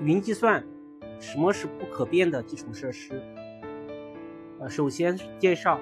[0.00, 0.64] 云计算，
[1.18, 3.20] 什么是不可变的基础设施？
[4.60, 5.80] 呃，首先介绍，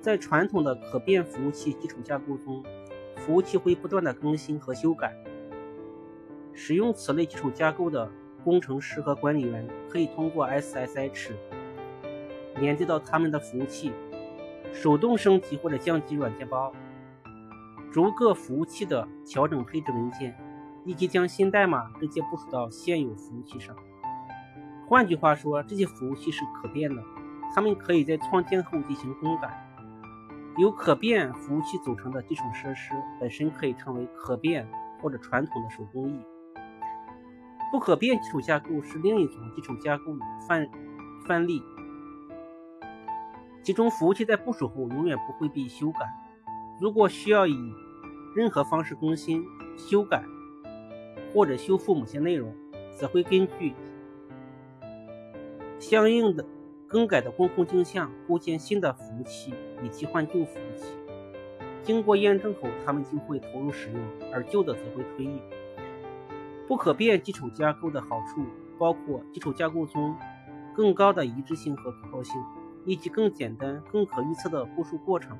[0.00, 2.62] 在传统的可变服务器基础架构中，
[3.16, 5.12] 服务器会不断的更新和修改。
[6.52, 8.08] 使用此类基础架构的
[8.44, 11.32] 工程师和管理员可以通过 SSH
[12.60, 13.90] 连接到他们的服务器，
[14.72, 16.72] 手动升级或者降级软件包，
[17.90, 20.38] 逐个服务器的调整配置文件。
[20.86, 23.76] 以及将新代码直接部署到现有服务器上。
[24.88, 27.02] 换句话说，这些服务器是可变的，
[27.54, 29.62] 它们可以在创建后进行更改。
[30.58, 34.66] 由可变服务器组成的基础设施本身可以称为可变
[35.02, 36.24] 或者传统的手工艺。
[37.70, 40.66] 不可变基础架构是另一种基础架构的范
[41.26, 41.62] 范例，
[43.62, 45.98] 其中服务器在部署后永远不会被修改。
[46.80, 47.74] 如果需要以
[48.36, 49.44] 任何方式更新、
[49.76, 50.22] 修改，
[51.36, 52.50] 或者修复某些内容，
[52.98, 53.74] 则会根据
[55.78, 56.42] 相应的
[56.88, 60.86] 更改的公控镜像构建新的服务器，以替换旧服务器。
[61.82, 64.00] 经过验证后，它们就会投入使用，
[64.32, 65.38] 而旧的则会退役。
[66.66, 68.42] 不可变基础架构的好处
[68.78, 70.16] 包括基础架构中
[70.74, 72.34] 更高的一致性和可靠性，
[72.86, 75.36] 以及更简单、更可预测的部署过程。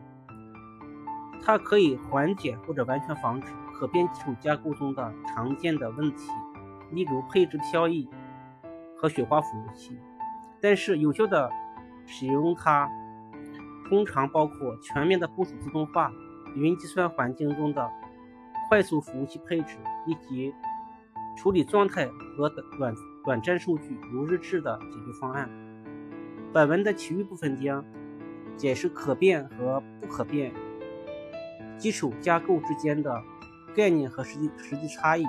[1.42, 3.46] 它可以缓解或者完全防止。
[3.78, 6.30] 可变基础架构中的常见的问题，
[6.92, 8.08] 例如配置飘逸
[8.96, 9.98] 和雪花服务器。
[10.62, 11.50] 但是有效的
[12.06, 12.88] 使用它，
[13.86, 16.10] 通常包括全面的部署自动化、
[16.54, 17.90] 云计算环境中的
[18.70, 20.54] 快速服务器配置，以及
[21.36, 25.50] 处理状态和短短暂数据如日志的解决方案。
[26.50, 27.84] 本文的其余部分将
[28.56, 30.54] 解释可变和不可变
[31.76, 33.22] 基础架构之间的。
[33.76, 35.24] 概念和实际实际差异，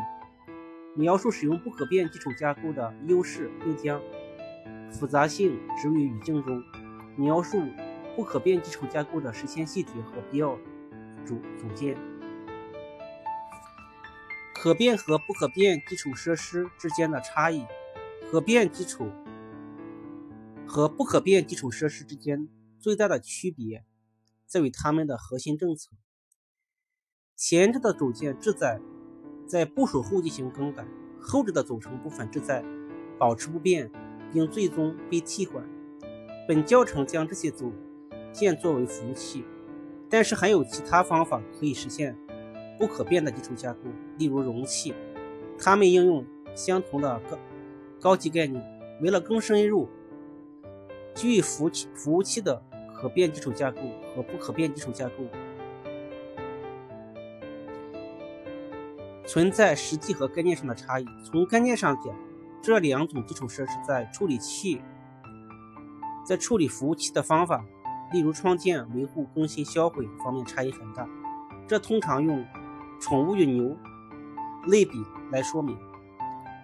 [0.96, 4.02] 描述使用不可变基础架构的优势，并将
[4.90, 6.63] 复杂性置于语境中，
[7.18, 7.62] 描述
[8.16, 10.57] 不可变基础架构的实现细节和必要
[11.25, 11.97] 组组件。
[14.56, 17.66] 可变和不可变基础设施之间的差异，
[18.31, 19.12] 可变基础
[20.66, 22.47] 和不可变基础设施之间
[22.80, 23.84] 最大的区别
[24.46, 25.91] 在于它们的核心政策。
[27.38, 28.81] 前置的组件旨在
[29.46, 30.84] 在部署后进行更改，
[31.22, 32.66] 后置的组成部分旨在
[33.20, 33.92] 保持不变，
[34.34, 35.64] 并最终被替换。
[36.48, 37.72] 本教程将这些组
[38.31, 39.46] 件作为服务器，
[40.09, 42.18] 但是还有其他方法可以实现
[42.80, 43.81] 不可变的基础架构，
[44.18, 44.96] 例如容器。
[45.59, 46.25] 它们应用
[46.56, 47.38] 相同的高
[48.02, 48.64] 高级概念。
[49.00, 49.88] 为了更深入，
[51.14, 52.64] 基于服务器服务器的
[52.96, 53.80] 可变基础架构
[54.16, 55.14] 和不可变基础架构。
[59.27, 61.05] 存在实际和概念上的差异。
[61.21, 62.15] 从概念上讲，
[62.61, 64.81] 这两种基础设施在处理器、
[66.25, 67.63] 在处理服务器的方法，
[68.13, 71.05] 例如创建、维护、更新、销毁方面差异很大。
[71.67, 72.45] 这通常用
[73.01, 73.75] 宠物与牛
[74.67, 75.77] 类比来说明。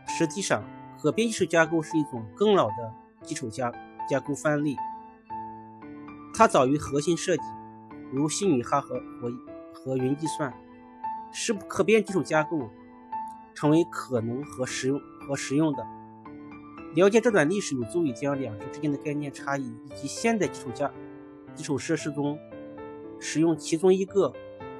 [0.07, 0.63] 实际上，
[1.01, 2.94] 可变基础架构是一种更老的
[3.24, 3.69] 基础架
[4.09, 4.78] 架构范例，
[6.34, 7.44] 它早于核心设计，
[8.13, 9.30] 如虚拟化和和
[9.74, 10.53] 和云计算。
[11.34, 12.70] 使可变基础架构
[13.56, 15.86] 成为可能和实用和实用的。
[16.94, 20.92] 了解这段历史有助于将两者之间的概念差异以及现代基础架
[21.56, 22.38] 基础设施中
[23.20, 24.32] 使用其中一个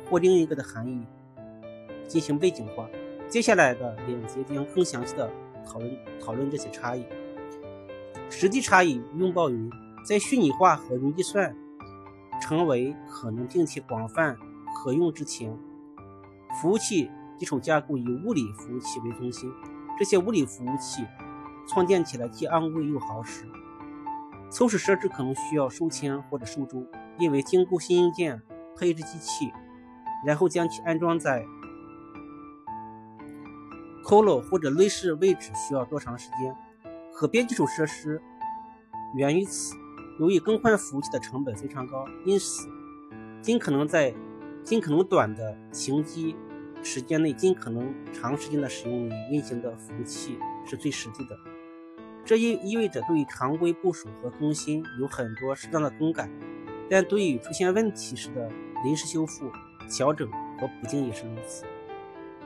[0.06, 1.03] 或另一个的含义
[2.08, 2.88] 进行背景化。
[3.28, 5.28] 接下来的两节将更详细的
[5.66, 7.03] 讨论讨论这些差异。
[8.30, 9.69] 实际差异拥抱于
[10.06, 11.56] 在虚拟化和云计算
[12.40, 14.38] 成为可能并且广泛
[14.84, 15.58] 可用之前。
[16.62, 19.52] 服务器基础架构以物理服务器为中心，
[19.97, 21.06] 这些物理服务器
[21.68, 23.46] 创建起来既昂贵又耗时，
[24.52, 26.86] 初始设置可能需要数千或者数周，
[27.18, 28.42] 因为经过新硬件
[28.77, 29.51] 配置机器，
[30.25, 31.45] 然后将其安装在
[34.06, 36.56] colo 或者类似位置需要多长时间？
[37.16, 38.22] 可变基础设施
[39.16, 39.75] 源于此。
[40.19, 42.69] 由于更换服务器的成本非常高，因此
[43.42, 44.13] 尽可能在
[44.63, 46.36] 尽可能短的停机
[46.83, 51.35] 时间内，尽可能长时间的使用你运行的服务器是最实际的。
[52.25, 56.30] 这意意味着对于常规部署和更新有很多适当的更改，
[56.89, 58.51] 但对于出现问题时的
[58.83, 59.50] 临时修复、
[59.89, 61.65] 调整和补丁也是如此。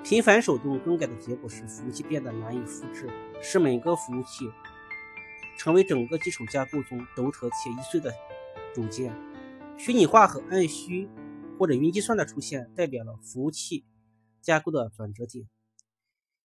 [0.04, 3.10] 频繁手动更改的结果是服务器变得难以复制，
[3.42, 4.50] 使每个服务器
[5.57, 8.13] 成为整个基础架构中独特且易碎的
[8.74, 9.13] 组件。
[9.78, 11.10] 虚拟化和按需。
[11.60, 13.83] 或者云计算的出现，代表了服务器
[14.48, 15.46] 架构的转折点。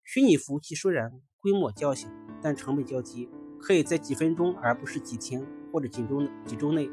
[0.03, 2.09] 虚拟服务器虽然规模较小，
[2.41, 6.89] 但成本较低，可以在几分钟而不是几天或者几周几周内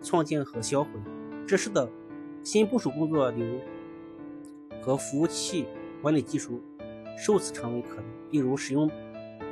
[0.00, 0.90] 创建和销毁。
[1.48, 1.90] 这使得
[2.44, 3.60] 新部署工作流
[4.80, 5.66] 和服务器
[6.00, 6.62] 管理技术
[7.18, 8.88] 首次成为可能，例如使用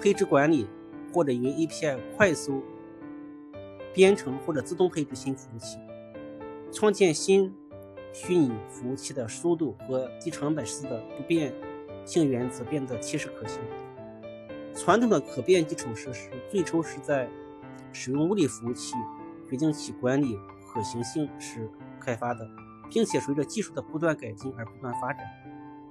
[0.01, 0.69] 配置管理
[1.13, 2.63] 或者云 API 快速
[3.93, 5.77] 编程或者自动配置新服务器，
[6.73, 7.53] 创建新。
[8.15, 11.53] 虚拟服务器的速度和低成本式的不变
[12.05, 13.61] 性原则变得切实可行。
[14.73, 17.29] 传统的可变基础设施最初是在
[17.93, 18.95] 使用物理服务器
[19.51, 21.69] 决定其管理可行性时
[22.01, 22.49] 开发的，
[22.89, 25.27] 并且随着技术的不断改进而不断发展。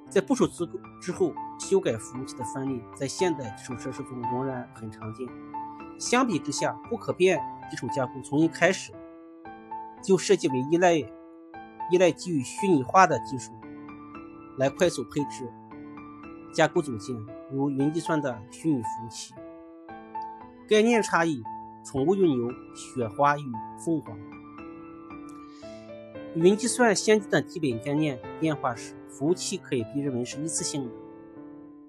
[0.09, 0.65] 在部署之
[1.01, 5.27] 之后修改服务器的范例，在现代基础设施中仍然很常见。
[5.99, 7.37] 相比之下，不可变
[7.69, 8.93] 基础架构从一开始
[10.01, 11.03] 就设计为依赖。
[11.91, 13.51] 依赖基于虚拟化的技术
[14.57, 15.51] 来快速配置
[16.53, 17.15] 架构组件，
[17.51, 19.33] 如云计算的虚拟服务器。
[20.69, 21.43] 概念差异：
[21.83, 23.43] 宠物与牛、雪花与
[23.83, 24.17] 凤凰。
[26.35, 30.91] 云计算先进的基本概念变化是，服务器可以被认为是一次性的。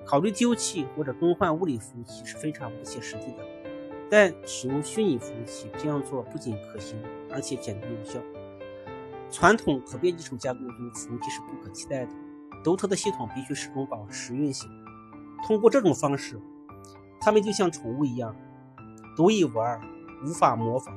[0.04, 3.44] 考虑丢弃或者更换物理服务器是非常不切实际的，
[4.10, 6.98] 但使用虚拟服务器这样做不仅可行，
[7.30, 8.18] 而且简单有效。
[9.30, 12.12] 传统可变基础架构中，服务器是不可替代的，
[12.62, 14.70] 独特的系统必须始终保持运行。
[15.46, 16.40] 通过这种方式，
[17.20, 18.34] 它们就像宠物一样，
[19.16, 19.80] 独一无二，
[20.24, 20.94] 无法模仿，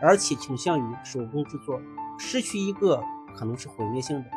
[0.00, 1.80] 而且倾向于手工制作。
[2.20, 3.02] 失去一个
[3.36, 4.30] 可能是毁灭性的。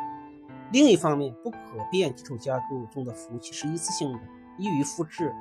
[0.72, 1.58] 另一方面，不可
[1.90, 4.20] 变基础架构中的服务器是一次性的，
[4.58, 5.34] 易于复制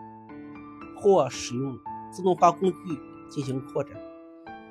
[0.97, 1.77] 或使用
[2.11, 2.77] 自动化工具
[3.29, 3.95] 进行扩展。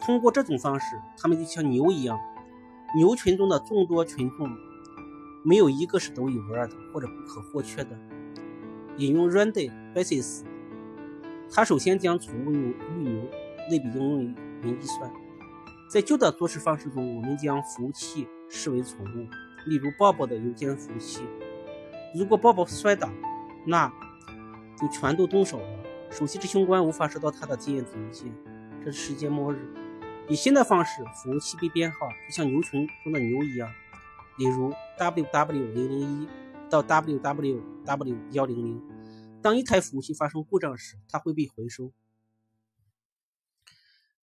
[0.00, 2.18] 通过这种方式，它们就像牛一样。
[2.96, 4.50] 牛群中的众多群众，
[5.44, 7.96] 没有一个是独一无二的或者不可或缺的。
[8.96, 10.42] 引用 Randy Basis，
[11.50, 13.22] 他首先将宠物牛与牛
[13.70, 15.10] 类比应用于云计算。
[15.88, 19.26] 在旧的做事方式中，我们将服务器视为宠物，
[19.66, 21.22] 例如鲍勃的邮件服务器。
[22.14, 23.08] 如果鲍勃摔倒，
[23.64, 23.88] 那
[24.80, 25.66] 就全都动手了。
[26.10, 28.32] 首席执行官无法收到他的电子邮件，
[28.84, 29.58] 这是世界末日。
[30.30, 33.68] 以新的方式，服务器被编号，就像牛群中的牛一样，
[34.38, 36.28] 例如 ww 零零一
[36.70, 38.80] 到 www 幺零零。
[39.42, 41.90] 当一台服务器发生故障时，它会被回收。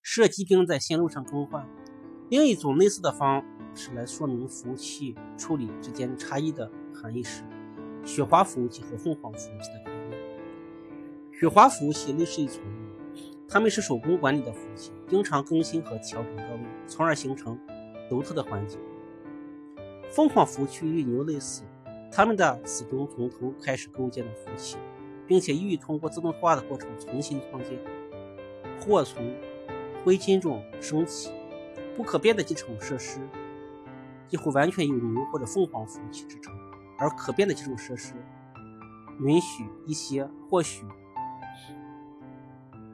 [0.02, 1.68] 设计并在线路上更换。
[2.30, 3.44] 另一种类似的方
[3.76, 7.44] 式来说明服务器处理之间差异的含义是：
[8.06, 10.18] 雪花服务器和凤凰服务器的概念。
[11.34, 12.87] 雪花服务器类似于从。
[13.50, 17.58] 它们是手工管理的服务器，经常更新和调整到位，从而形成
[18.10, 18.80] 独特的环境。
[20.10, 21.64] 凤凰服务器与牛类似，
[22.12, 24.78] 它们的始终从头开始构建的服务器，
[25.26, 27.72] 并且易于通过自动化的过程重新创建，
[28.82, 29.34] 或从
[30.04, 31.32] 灰烬中升起。
[31.96, 33.20] 不可变的基础设施
[34.28, 36.54] 几乎完全由牛或者凤凰服务器支撑，
[37.00, 38.14] 而可变的基础设施
[39.20, 40.86] 允许一些或许。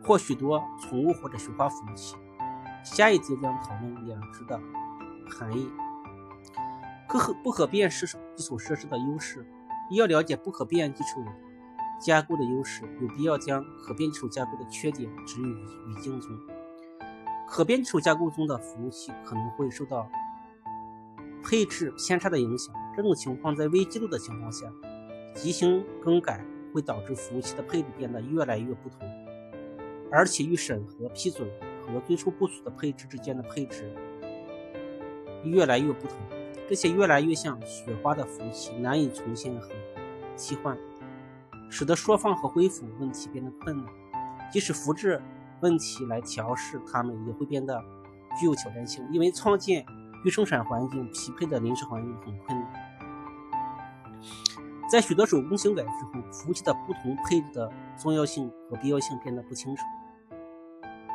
[0.04, 2.16] 或许多宠物或者雪花服务器。
[2.84, 4.60] 下一节将讨论两者的
[5.30, 5.72] 含义。
[7.07, 8.06] 可不可变是
[8.36, 9.48] 基础设施的优势。
[9.92, 11.24] 要了解不可变基础
[12.00, 16.31] 架构的优势，有必要将可变基础架构的缺点置于语境中。
[17.48, 20.10] 可变基础架构中的服务器可能会受到
[21.44, 22.74] 配置偏差的影响。
[22.95, 24.66] 这种情况在未记录的情况下，
[25.36, 26.44] 即行更改
[26.74, 29.00] 会导致服务器的配置变得越来越不同。
[30.16, 31.50] 而且与审核批准
[31.82, 33.92] 和最初部署的配置之间的配置
[35.44, 36.16] 越来越不同，
[36.70, 39.72] 这些越来越像雪花的服务器难以重现和
[40.38, 40.78] 替换，
[41.68, 43.88] 使得缩放和恢复问题变得困难。
[44.52, 45.20] 即使复制
[45.62, 47.84] 问题来调试它们，也会变得
[48.40, 49.84] 具有挑战性，因为创建
[50.24, 52.74] 与生产环境匹配的临时环境很困难。
[54.92, 59.84] 在许多手工修改之后，服务器的不同配置的重要性和必要性变得不清楚。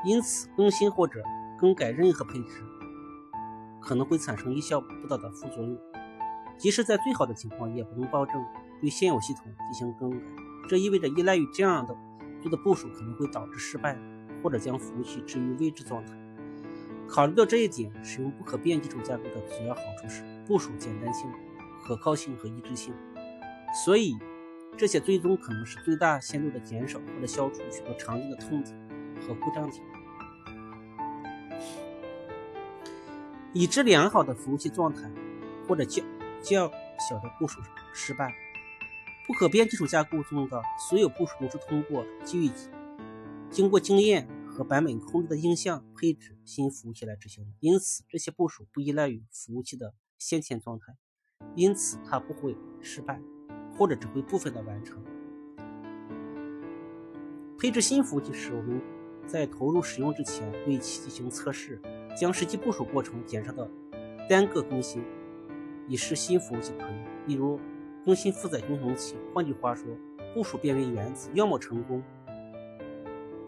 [0.05, 1.23] 因此，更新或者
[1.59, 2.63] 更改任何配置
[3.81, 5.79] 可能会产生意想不到的副作用。
[6.57, 8.45] 即使在最好的情况，也不能保证
[8.81, 10.19] 对现有系统进行更改。
[10.69, 11.97] 这意味着依赖于这样的
[12.41, 13.97] 做的部署可能会导致失败，
[14.43, 16.13] 或者将服务器置于未知状态。
[17.09, 21.31] 考虑到这一点，使用不可变基础架构的主要好处是部署简单性、
[21.83, 22.93] 可靠性和一致性。
[23.85, 24.17] 所以，
[24.77, 28.88] 这些最终可能是最大限度的减少或者消除许多常见的痛点。
[29.21, 29.83] 和故障点，
[33.53, 35.11] 已知良好的服务器状态
[35.67, 36.03] 或者较
[36.43, 36.71] 较
[37.09, 37.61] 小的部署
[37.93, 38.33] 失败，
[39.27, 42.51] 不可变基础架构中的所有部署都是通过基于
[43.51, 50.97] 经过经验和版本控制的影像配置新服务器来执行的，因此这些部署不依赖于服务器的先前状态，
[51.55, 53.21] 因此它不会失败，
[53.77, 55.03] 或者只会部分的完成。
[57.59, 58.81] 配置新服务器时，我们
[59.29, 61.79] 在投入使用之前对其进行测试，
[62.19, 63.69] 将实际部署过程减少到
[64.27, 65.05] 单个更新，
[65.87, 67.27] 以使新服务器可以。
[67.27, 67.61] 例如，
[68.07, 69.17] 更新负载均衡器。
[69.35, 69.85] 换句话说，
[70.33, 72.03] 部署变为原子，要么成功，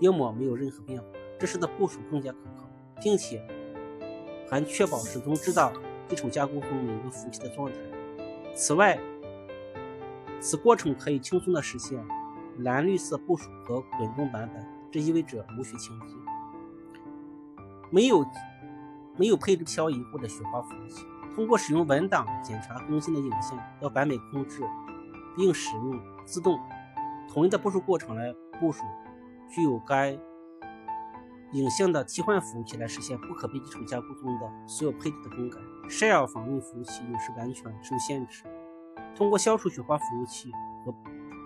[0.00, 1.06] 要么没有任何变化。
[1.38, 2.68] 这时的部署更加可靠，
[3.02, 3.42] 并且
[4.50, 5.72] 还确保始终知道
[6.08, 7.78] 基础架构中每个服务器的状态。
[8.54, 9.00] 此外，
[10.40, 11.98] 此过程可以轻松的实现。
[12.58, 16.16] 蓝绿色部署和滚动版本，这意味着无需清机，
[17.90, 18.26] 没有
[19.16, 21.06] 没有配置漂移或者雪花服务器。
[21.34, 24.62] 通过使用文档检查更新的影像，到版本控制，
[25.36, 26.58] 并使用自动
[27.28, 28.84] 统一的部署过程来部署
[29.48, 30.18] 具有该
[31.52, 35.58] 影像的替换服务器，来实现不可被基础架构中的所有配置的更改。
[35.88, 38.42] Share 访问服务器有时完全受限制。
[39.14, 40.50] 通过消除雪花服务器
[40.84, 40.94] 和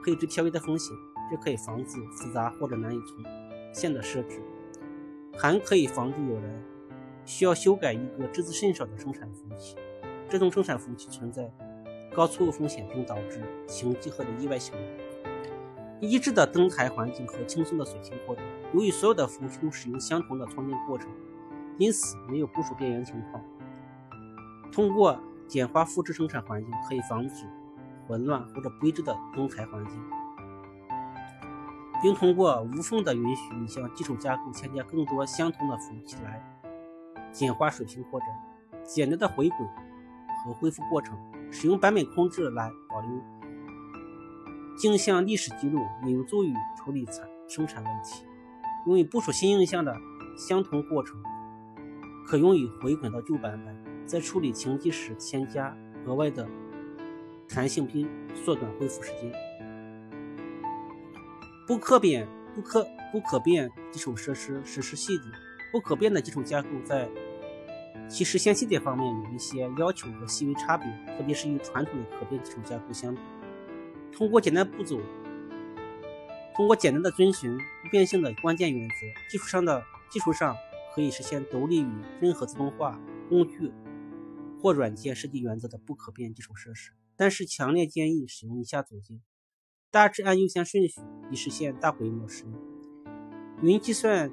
[0.05, 0.97] 配置漂移的风险，
[1.31, 3.25] 这可以防止复杂或者难以重
[3.73, 4.41] 现的设置，
[5.37, 6.63] 还可以防止有人
[7.25, 9.77] 需要修改一个资甚少的生产服务器。
[10.29, 11.51] 这种生产服务器存在
[12.15, 14.99] 高错误风险，并导致轻机或的意外行为。
[16.01, 18.45] 一致的登台环境和轻松的水平过程。
[18.73, 21.09] 由于所有的服务器都使用相同的创建过程，
[21.79, 23.43] 因此没有部署边缘情况。
[24.71, 27.47] 通过简化复制生产环境，可以防止。
[28.07, 29.99] 混乱或者不一致的登台环境，
[32.03, 36.43] 并通过无缝的允许你向基础架构添加更多相同的服务器来
[37.33, 38.29] 简化水平扩展。
[38.85, 39.59] 简单的回滚
[40.45, 41.19] 和恢复过程，
[41.51, 43.11] 使用版本控制来保留
[44.77, 48.27] 镜像历史记录，有助于处理产生产问题。
[48.87, 49.97] 用于部署新影像的
[50.37, 51.17] 相同过程，
[52.27, 55.75] 可用于回滚到旧版本，在处理情境时添加
[56.07, 56.47] 额外的。
[57.47, 59.31] 弹性并缩短恢复时间。
[61.67, 65.25] 不可变、不可不可变基础设施实施细节。
[65.73, 67.11] 不可变的基础架构在
[68.09, 73.21] 其实现细节方面有一些要求和细微差别，特别是与传统的可变基础架构相比。
[74.13, 75.01] 通过简单步骤，
[76.55, 78.95] 通过简单的遵循不变性的关键原则，
[79.29, 80.57] 基础上的基础上
[80.95, 81.91] 可以实现独立于
[82.21, 83.73] 任何自动化工具
[84.63, 86.93] 或软件设计原则的不可变基础设施。
[87.17, 89.21] 但是，强烈建议使用以下组件：
[89.95, 92.53] 大致按优先顺序，以实现大规模使用。
[93.63, 94.29] 云计算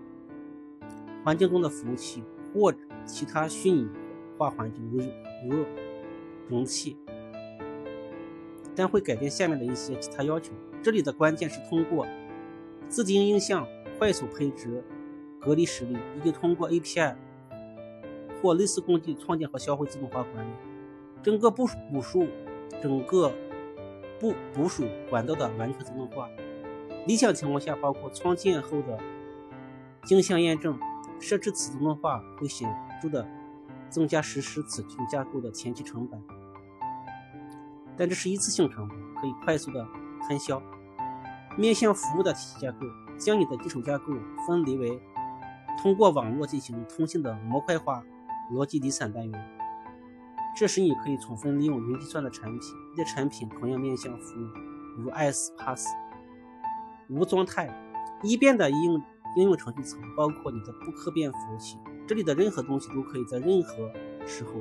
[1.24, 2.74] 环境中的服务器或
[3.06, 3.88] 其他虚拟
[4.40, 5.04] 化环境，如
[5.48, 5.64] 如
[6.50, 6.98] 容器，
[8.76, 10.52] 但会改变下面的一些其他要求。
[10.82, 12.08] 这里的关键是通过
[12.90, 13.68] 自定义影像
[14.00, 14.84] 快速配置
[15.40, 17.14] 隔离实例，以及通过 API
[18.42, 20.50] 或类似工具创建和销毁自动化管理。
[21.22, 22.26] 整个部署部署。
[22.82, 23.32] 整个
[24.22, 26.30] 不部署管道的完全自动化，
[27.08, 28.98] 理想情况下包括创建后的
[30.06, 30.80] 镜像验证。
[31.20, 32.68] 设置此自动化会显
[33.00, 33.24] 著的
[33.92, 36.20] 增加实施此群架构的前期成本，
[37.96, 39.88] 但这是一次性成本，可以快速的
[40.28, 40.60] 摊销。
[41.56, 42.88] 面向服务的体系架构，
[43.20, 44.06] 将你的基础架构
[44.48, 45.00] 分离为
[45.80, 48.04] 通过网络进行通信的模块化
[48.52, 49.61] 逻辑离散单元。
[50.56, 52.62] 这时，你可以充分利用云计算的产品。
[52.96, 54.48] 这些产品同样面向服务，
[54.98, 55.86] 如 iPaaS、
[57.10, 57.74] 无状态、
[58.22, 59.02] 易变的应用
[59.38, 61.78] 应用程序层，包括你的不可变服务器。
[62.06, 63.90] 这里的任何东西都可以在任何
[64.28, 64.52] 时候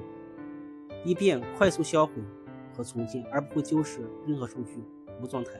[1.05, 2.13] 易变、快速销毁
[2.77, 4.83] 和重建，而不会丢失任何数据。
[5.21, 5.51] 无状态、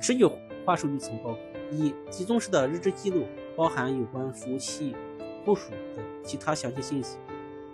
[0.00, 0.32] 持久
[0.64, 1.38] 化数据层包括
[1.70, 4.96] 一集中式的日志记录，包含有关服务器
[5.44, 7.18] 部署的其他详细信息。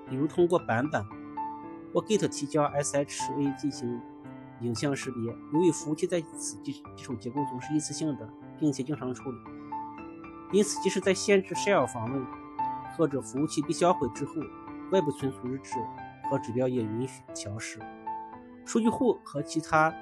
[0.08, 1.04] 比如通过版本
[1.92, 4.00] 或 Git 提交 SHA 进行
[4.60, 5.22] 影像识别。
[5.52, 9.38] 由于服务器在此基基础结构中是一次性的，并且经常处理，
[10.52, 12.26] 因此即使在限制 Shell 访问
[12.96, 14.34] 或者服务器被销毁之后，
[14.90, 15.74] 外部存储日志
[16.30, 17.78] 和指标也允许调试。
[18.64, 19.94] 数据库和其他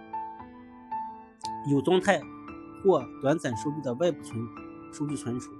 [1.68, 2.20] 有状态
[2.82, 4.44] 或短暂数据的外部存
[4.92, 5.52] 数据存储，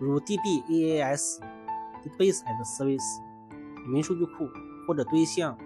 [0.00, 1.40] 如 DBAAS
[2.06, 2.16] DBaaS。
[2.18, 3.20] Base as Service、
[3.92, 4.48] 云数据库
[4.86, 5.58] 或者对象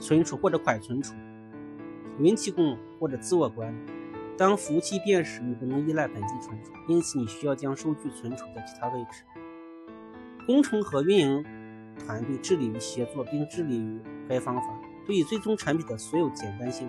[0.00, 1.14] 存储或者快存储、
[2.18, 3.92] 云提供或者自我管理。
[4.38, 9.24] 当服务器变时，你不能依赖本地存储，因此你需要将数据存储在其他位置。
[10.46, 11.44] 工程和运营
[11.98, 14.80] 团队致力于协作并致力于该方法。
[15.06, 16.88] 对于最终产品的所有简单性。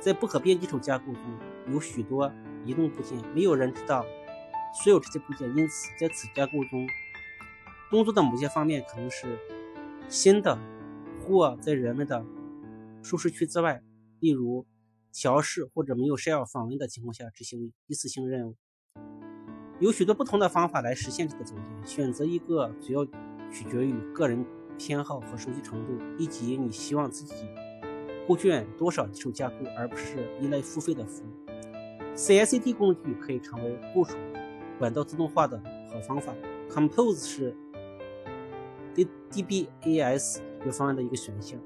[0.00, 1.22] 在不可变基础架构中
[1.68, 2.32] 有许多
[2.64, 4.04] 移动部件，没有人知道
[4.72, 6.86] 所有这些部件，因此在此架构中，
[7.90, 9.38] 工作的某些方面可能是
[10.08, 10.58] 新的，
[11.20, 12.24] 或在人们的
[13.02, 13.82] 舒适区之外，
[14.20, 14.66] 例如
[15.12, 18.56] 调试或者没有需要访问的情况下执行一次性任务。
[19.78, 23.04] 有许多不同的方法来实现这个总结，选择一个主要
[23.52, 24.44] 取决于个人
[24.78, 27.34] 偏好和熟悉程度，以及你希望自己
[28.26, 31.42] 构建多少基础架构，而不是依赖付费的服务。
[32.14, 34.16] CI/CD 工具可以成为部署
[34.82, 35.62] 管道自动化的
[35.92, 36.34] 好方法。
[36.68, 37.56] Compose 是
[38.96, 41.56] DDBAS 解决方案的一个选项，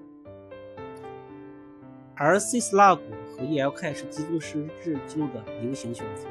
[2.15, 2.99] 而 Clog
[3.31, 6.29] 和 ELK 是集中式日记录的流行选择。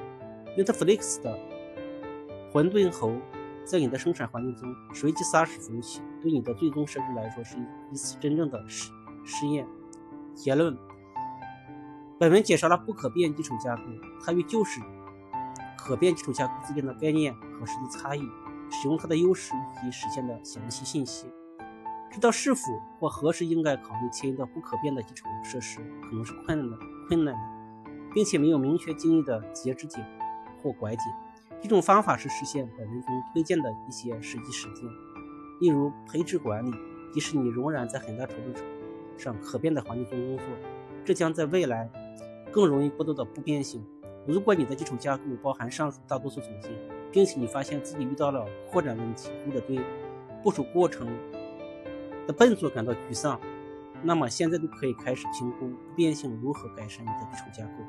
[0.56, 1.39] Netflix 的
[2.54, 3.15] 混沌猴
[3.63, 7.58] 在你的生产环境中随机撒式服务器，对你的最终设置来说是
[7.92, 8.92] 一次真正的试
[9.25, 9.65] 试验。
[10.36, 10.77] 结论：
[12.20, 13.82] 本文介绍了不可变基础架构，
[14.24, 14.80] 它与旧式
[15.86, 18.22] 可变基础架构之间的概念和实际差异。
[18.72, 21.27] 使用它的优势以及实现的详细信息，
[22.10, 22.62] 知道是否
[23.00, 26.77] 或何时应该考虑迁移到不可变的基础设施，可能是困难的、
[27.08, 27.39] 困难的，
[28.12, 30.04] 并且没有明确定义的截止点
[30.62, 31.01] 或拐点。
[31.62, 34.84] 一种方法是实现本文中推荐的一些实际实践，
[35.62, 36.72] 例如配置管理，
[37.13, 38.60] 即使你仍然在很大程度
[39.15, 40.46] 上可变的环境中工作，
[41.06, 41.88] 这将在未来
[42.51, 43.86] 更容易过渡到不变性。
[44.27, 46.72] 如果你的基础架构包含上述大多数组件，
[47.12, 49.79] 并且你发现自己遇到了扩展问题，或者对
[50.41, 51.08] 部署过程
[52.25, 53.39] 的笨拙感到沮丧，
[54.01, 57.84] 那么现在就可以开始评估不变性如何改善你的基础架构。